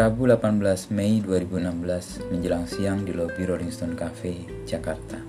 [0.00, 5.20] Rabu 18 Mei 2016 menjelang siang di lobi Rolling Stone Cafe, Jakarta.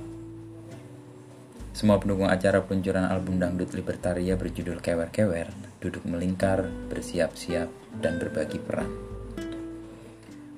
[1.75, 5.51] Semua pendukung acara peluncuran album dangdut Libertaria berjudul Kewer-Kewer
[5.83, 7.67] duduk melingkar, bersiap-siap,
[7.99, 8.87] dan berbagi peran.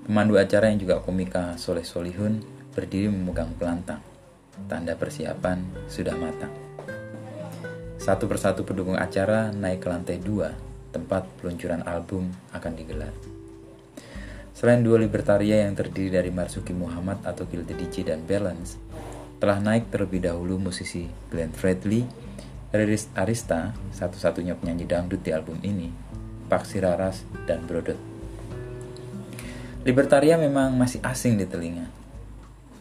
[0.05, 2.37] Pemandu acara yang juga komika Soleh Solihun
[2.69, 4.05] berdiri memegang pelantang.
[4.69, 6.53] Tanda persiapan sudah matang.
[7.97, 10.53] Satu persatu pendukung acara naik ke lantai dua,
[10.93, 13.41] tempat peluncuran album akan digelar.
[14.63, 18.79] Selain dua libertaria yang terdiri dari Marsuki Muhammad atau Gilda DJ dan Balance,
[19.35, 22.07] telah naik terlebih dahulu musisi Glenn Fredly,
[22.71, 25.91] Riris Arista, satu-satunya penyanyi dangdut di album ini,
[26.47, 27.99] Paksi Raras, dan Brodot.
[29.83, 31.91] Libertaria memang masih asing di telinga.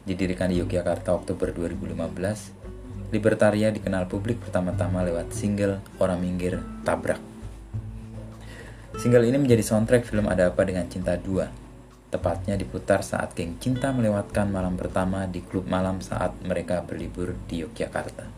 [0.07, 7.19] Didirikan di Yogyakarta Oktober 2015, Libertaria dikenal publik pertama-tama lewat single Orang Minggir Tabrak.
[9.03, 11.62] Single ini menjadi soundtrack film Ada Apa Dengan Cinta 2.
[12.13, 17.65] Tepatnya diputar saat geng cinta melewatkan malam pertama di klub malam saat mereka berlibur di
[17.65, 18.29] Yogyakarta.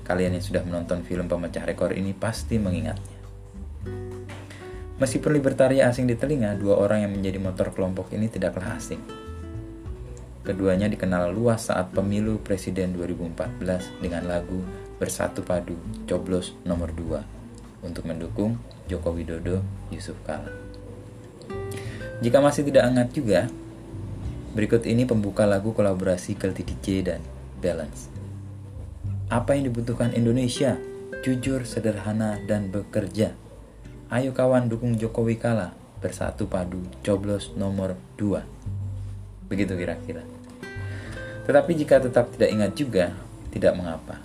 [0.00, 3.20] Kalian yang sudah menonton film pemecah rekor ini pasti mengingatnya.
[4.96, 9.24] Meskipun Libertaria asing di telinga, dua orang yang menjadi motor kelompok ini tidaklah asing
[10.44, 14.60] Keduanya dikenal luas saat pemilu presiden 2014 dengan lagu
[15.00, 15.72] Bersatu Padu
[16.04, 20.73] Coblos nomor 2 untuk mendukung Joko Widodo Yusuf Kala.
[22.24, 23.52] Jika masih tidak hangat juga,
[24.56, 27.20] berikut ini pembuka lagu kolaborasi Kelti DJ dan
[27.60, 28.08] Balance.
[29.28, 30.80] Apa yang dibutuhkan Indonesia?
[31.20, 33.36] Jujur, sederhana, dan bekerja.
[34.08, 38.40] Ayo kawan dukung Jokowi Kala, bersatu padu, coblos nomor 2.
[39.52, 40.24] Begitu kira-kira.
[41.44, 43.12] Tetapi jika tetap tidak ingat juga,
[43.52, 44.16] tidak mengapa.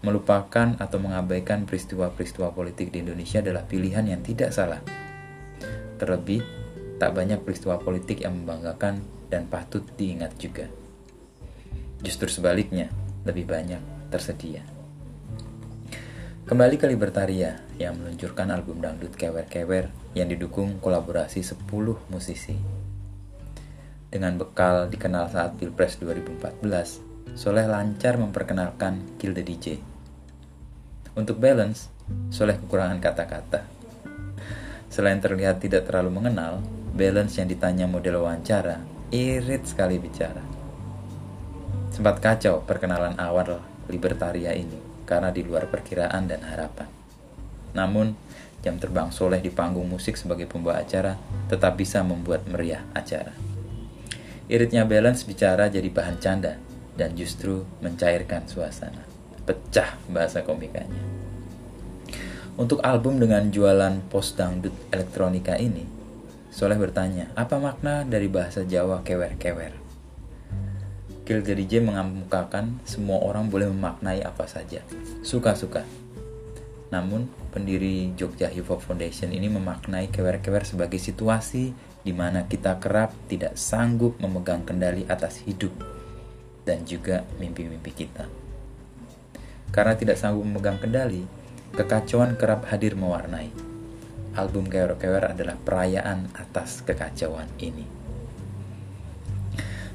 [0.00, 4.80] Melupakan atau mengabaikan peristiwa-peristiwa politik di Indonesia adalah pilihan yang tidak salah.
[6.00, 6.57] Terlebih,
[6.98, 9.00] tak banyak peristiwa politik yang membanggakan
[9.30, 10.66] dan patut diingat juga.
[12.02, 12.90] Justru sebaliknya,
[13.22, 14.66] lebih banyak tersedia.
[16.48, 21.68] Kembali ke Libertaria yang meluncurkan album dangdut kewer-kewer yang didukung kolaborasi 10
[22.08, 22.56] musisi.
[24.08, 29.76] Dengan bekal dikenal saat Pilpres 2014, Soleh lancar memperkenalkan Gilda DJ.
[31.12, 31.92] Untuk balance,
[32.32, 33.68] Soleh kekurangan kata-kata.
[34.88, 40.44] Selain terlihat tidak terlalu mengenal, balance yang ditanya model wawancara irit sekali bicara.
[41.88, 44.76] Sempat kacau perkenalan awal Libertaria ini
[45.08, 46.86] karena di luar perkiraan dan harapan.
[47.72, 48.12] Namun,
[48.60, 51.16] jam terbang Soleh di panggung musik sebagai pembawa acara
[51.48, 53.32] tetap bisa membuat meriah acara.
[54.48, 56.60] Iritnya balance bicara jadi bahan canda
[56.96, 59.04] dan justru mencairkan suasana.
[59.48, 61.00] Pecah bahasa komikanya.
[62.58, 65.86] Untuk album dengan jualan post dangdut elektronika ini,
[66.48, 69.76] Soleh bertanya, apa makna dari bahasa Jawa kewer-kewer?
[71.28, 74.80] Gil DJ mengamukakan semua orang boleh memaknai apa saja,
[75.20, 75.84] suka-suka.
[76.88, 83.12] Namun, pendiri Jogja Hip Hop Foundation ini memaknai kewer-kewer sebagai situasi di mana kita kerap
[83.28, 85.76] tidak sanggup memegang kendali atas hidup
[86.64, 88.24] dan juga mimpi-mimpi kita.
[89.68, 91.28] Karena tidak sanggup memegang kendali,
[91.76, 93.52] kekacauan kerap hadir mewarnai.
[94.38, 97.82] Album Kewer-Kewer adalah perayaan atas kekacauan ini.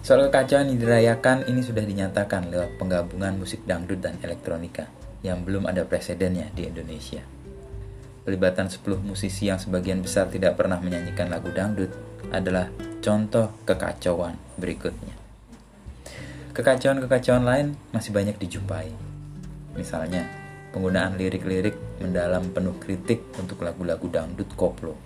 [0.04, 4.92] Soal kekacauan yang dirayakan ini sudah dinyatakan lewat penggabungan musik dangdut dan elektronika
[5.24, 7.24] yang belum ada presidennya di Indonesia.
[8.28, 11.92] Pelibatan 10 musisi yang sebagian besar tidak pernah menyanyikan lagu dangdut
[12.36, 12.68] adalah
[13.00, 15.16] contoh kekacauan berikutnya.
[16.52, 18.92] Kekacauan-kekacauan lain masih banyak dijumpai.
[19.80, 20.43] Misalnya,
[20.73, 24.97] penggunaan lirik-lirik mendalam penuh kritik untuk lagu-lagu dangdut koplo.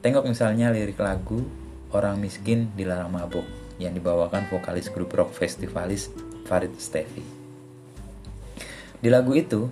[0.00, 1.44] Tengok misalnya lirik lagu
[1.92, 3.44] Orang Miskin Dilarang Mabuk
[3.76, 6.08] yang dibawakan vokalis grup rock festivalis
[6.48, 7.24] Farid Stevi.
[8.98, 9.70] Di lagu itu,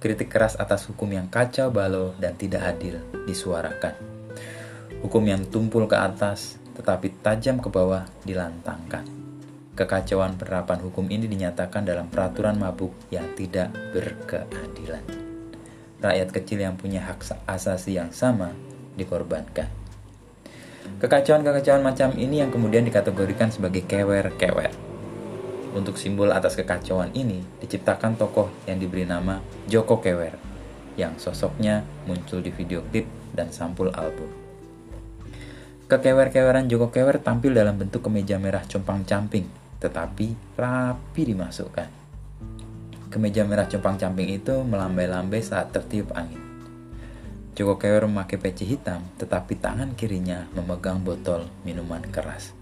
[0.00, 2.98] kritik keras atas hukum yang kacau balau dan tidak adil
[3.28, 3.94] disuarakan.
[5.04, 9.21] Hukum yang tumpul ke atas tetapi tajam ke bawah dilantangkan.
[9.72, 15.00] Kekacauan penerapan hukum ini dinyatakan dalam peraturan mabuk yang tidak berkeadilan.
[16.02, 18.52] Rakyat kecil yang punya hak asasi yang sama
[19.00, 19.72] dikorbankan.
[21.00, 24.92] Kekacauan-kekacauan macam ini yang kemudian dikategorikan sebagai kewer-kewer
[25.72, 29.40] untuk simbol atas kekacauan ini diciptakan tokoh yang diberi nama
[29.72, 30.36] Joko Kewer
[31.00, 34.28] yang sosoknya muncul di video klip dan sampul album.
[35.88, 41.90] Kekewer-keweran Joko Kewer tampil dalam bentuk kemeja merah compang-camping, tetapi rapi dimasukkan.
[43.10, 46.38] Kemeja merah compang-camping itu melambai-lambai saat tertiup angin.
[47.52, 52.56] Joko Kewer memakai peci hitam, tetapi tangan kirinya memegang botol minuman keras.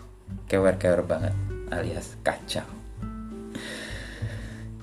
[0.51, 1.37] Kewer-kewer banget,
[1.71, 2.67] alias kacau.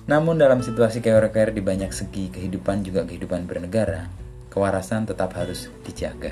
[0.07, 4.07] Namun dalam situasi kewer-kewer di banyak segi kehidupan juga kehidupan bernegara,
[4.47, 6.31] kewarasan tetap harus dijaga.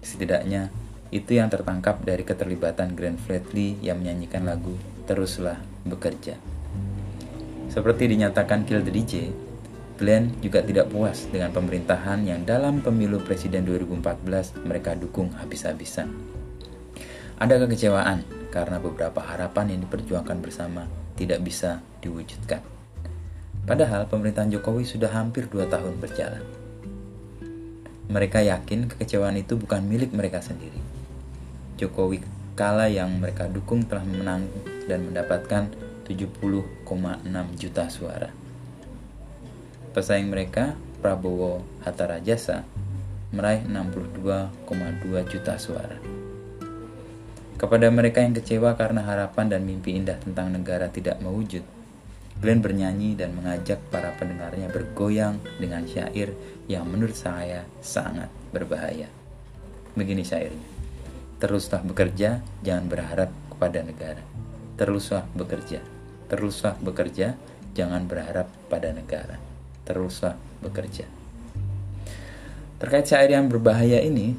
[0.00, 0.72] Setidaknya
[1.12, 4.72] itu yang tertangkap dari keterlibatan Grand Fledley yang menyanyikan lagu
[5.04, 6.40] Teruslah Bekerja.
[7.68, 9.28] Seperti dinyatakan Kill the DJ,
[10.00, 16.08] Glenn juga tidak puas dengan pemerintahan yang dalam pemilu presiden 2014 mereka dukung habis-habisan.
[17.36, 22.64] Ada kekecewaan karena beberapa harapan yang diperjuangkan bersama tidak bisa diwujudkan.
[23.64, 26.44] Padahal pemerintahan Jokowi sudah hampir dua tahun berjalan.
[28.08, 30.76] Mereka yakin kekecewaan itu bukan milik mereka sendiri.
[31.80, 32.20] Jokowi
[32.54, 34.46] kala yang mereka dukung telah menang
[34.86, 35.70] dan mendapatkan
[36.04, 36.84] 70,6
[37.56, 38.44] juta suara
[39.94, 42.66] Pesaing mereka, Prabowo Hatta Rajasa,
[43.30, 44.66] meraih 62,2
[45.30, 46.02] juta suara.
[47.54, 51.62] Kepada mereka yang kecewa karena harapan dan mimpi indah tentang negara tidak mewujud,
[52.42, 56.34] Glenn bernyanyi dan mengajak para pendengarnya bergoyang dengan syair
[56.66, 59.06] yang menurut saya sangat berbahaya.
[59.94, 60.66] Begini syairnya.
[61.38, 64.22] Teruslah bekerja, jangan berharap kepada negara.
[64.74, 65.80] Teruslah bekerja.
[66.26, 67.38] Teruslah bekerja,
[67.74, 69.54] jangan berharap pada negara
[69.84, 70.34] teruslah
[70.64, 71.04] bekerja.
[72.80, 74.34] Terkait syair yang berbahaya ini,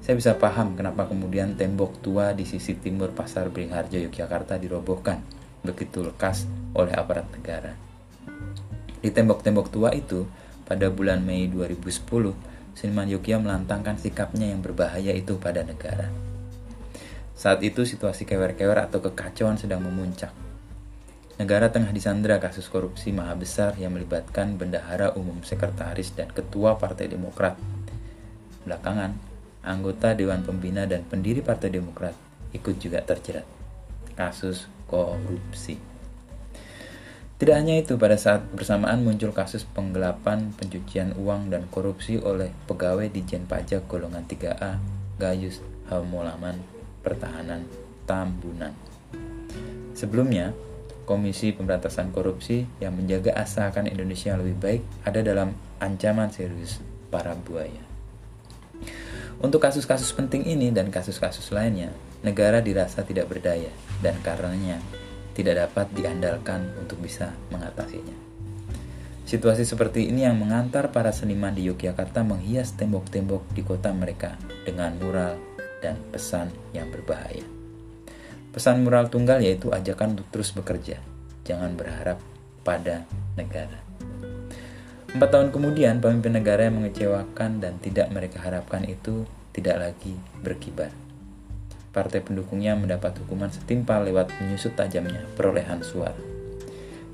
[0.00, 5.20] saya bisa paham kenapa kemudian tembok tua di sisi timur Pasar Beringharjo Yogyakarta dirobohkan
[5.60, 7.76] begitu lekas oleh aparat negara.
[9.00, 10.24] Di tembok-tembok tua itu,
[10.64, 12.32] pada bulan Mei 2010,
[12.76, 16.29] seniman Yogyakarta melantangkan sikapnya yang berbahaya itu pada negara.
[17.40, 20.28] Saat itu situasi kewer-kewer atau kekacauan sedang memuncak.
[21.40, 27.08] Negara tengah disandra kasus korupsi maha besar yang melibatkan bendahara umum sekretaris dan ketua Partai
[27.08, 27.56] Demokrat.
[28.68, 29.16] Belakangan,
[29.64, 32.12] anggota Dewan Pembina dan pendiri Partai Demokrat
[32.52, 33.48] ikut juga terjerat
[34.12, 35.80] kasus korupsi.
[37.40, 43.08] Tidak hanya itu, pada saat bersamaan muncul kasus penggelapan, pencucian uang, dan korupsi oleh pegawai
[43.08, 44.76] Dijen Pajak golongan 3A,
[45.16, 47.64] Gayus Hamolaman, Pertahanan,
[48.04, 48.76] Tambunan.
[49.96, 50.52] Sebelumnya,
[51.08, 56.78] Komisi Pemberantasan Korupsi yang menjaga asalkan Indonesia yang lebih baik ada dalam ancaman serius
[57.10, 57.82] para buaya.
[59.42, 61.90] Untuk kasus-kasus penting ini dan kasus-kasus lainnya,
[62.22, 63.72] negara dirasa tidak berdaya
[64.04, 64.78] dan karenanya
[65.34, 68.14] tidak dapat diandalkan untuk bisa mengatasinya.
[69.26, 74.34] Situasi seperti ini yang mengantar para seniman di Yogyakarta menghias tembok-tembok di kota mereka
[74.66, 75.49] dengan mural
[75.80, 77.44] dan pesan yang berbahaya.
[78.52, 81.00] Pesan moral tunggal yaitu ajakan untuk terus bekerja,
[81.44, 82.20] jangan berharap
[82.62, 83.80] pada negara.
[85.10, 90.94] Empat tahun kemudian, pemimpin negara yang mengecewakan dan tidak mereka harapkan itu tidak lagi berkibar.
[91.90, 96.14] Partai pendukungnya mendapat hukuman setimpal lewat menyusut tajamnya perolehan suara.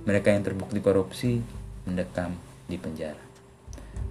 [0.05, 1.41] Mereka yang terbukti korupsi
[1.89, 2.37] mendekam
[2.69, 3.25] di penjara.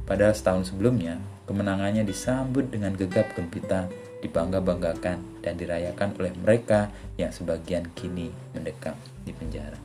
[0.10, 3.86] Padahal setahun sebelumnya, kemenangannya disambut dengan gegap gempita
[4.26, 9.78] dibangga-banggakan dan dirayakan oleh mereka yang sebagian kini mendekam di penjara.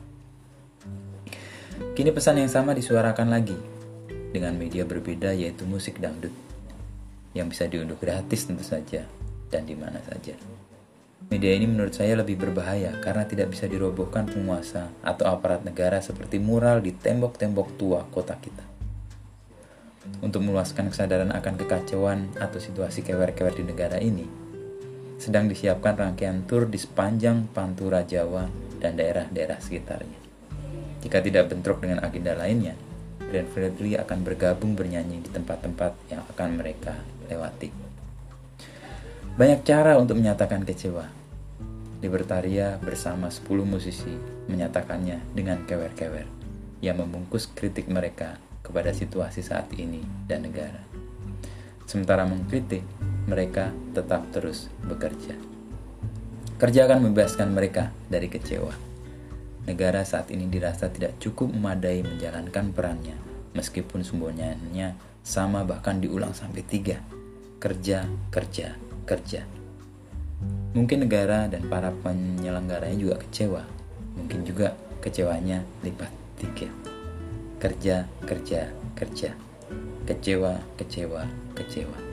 [1.93, 3.57] Kini pesan yang sama disuarakan lagi
[4.33, 6.33] dengan media berbeda yaitu musik dangdut
[7.37, 9.05] yang bisa diunduh gratis tentu saja
[9.53, 10.35] dan di mana saja.
[11.29, 16.41] Media ini menurut saya lebih berbahaya karena tidak bisa dirobohkan penguasa atau aparat negara seperti
[16.41, 18.70] mural di tembok-tembok tua kota kita.
[20.21, 24.29] Untuk meluaskan kesadaran akan kekacauan atau situasi kewer-kewer di negara ini,
[25.17, 28.45] sedang disiapkan rangkaian tur di sepanjang Pantura Jawa
[28.77, 30.21] dan daerah-daerah sekitarnya.
[31.01, 32.77] Jika tidak bentrok dengan agenda lainnya,
[33.17, 36.93] Grand Fredly akan bergabung bernyanyi di tempat-tempat yang akan mereka
[37.25, 37.73] lewati.
[39.33, 41.09] Banyak cara untuk menyatakan kecewa.
[42.01, 44.13] Libertaria bersama 10 musisi
[44.49, 46.29] menyatakannya dengan kewer-kewer
[46.81, 50.79] yang membungkus kritik mereka kepada situasi saat ini dan negara.
[51.89, 52.85] Sementara mengkritik,
[53.27, 55.35] mereka tetap terus bekerja.
[56.55, 58.71] Kerja akan membebaskan mereka dari kecewa.
[59.67, 63.17] Negara saat ini dirasa tidak cukup memadai menjalankan perannya,
[63.57, 64.55] meskipun semuanya
[65.21, 67.01] sama bahkan diulang sampai tiga.
[67.61, 68.73] Kerja, kerja,
[69.05, 69.41] kerja.
[70.73, 73.61] Mungkin negara dan para penyelenggaranya juga kecewa.
[74.17, 76.09] Mungkin juga kecewanya lipat
[76.41, 76.90] tiga
[77.61, 79.29] kerja, kerja, kerja.
[80.09, 82.10] Kecewa, kecewa, kecewa.